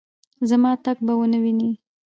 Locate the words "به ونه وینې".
1.05-1.71